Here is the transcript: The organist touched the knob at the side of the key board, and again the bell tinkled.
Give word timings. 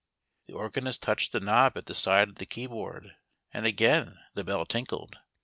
The 0.47 0.53
organist 0.53 1.03
touched 1.03 1.31
the 1.31 1.39
knob 1.39 1.73
at 1.77 1.85
the 1.85 1.93
side 1.93 2.27
of 2.27 2.37
the 2.37 2.47
key 2.47 2.65
board, 2.65 3.15
and 3.51 3.67
again 3.67 4.17
the 4.33 4.43
bell 4.43 4.65
tinkled. 4.65 5.17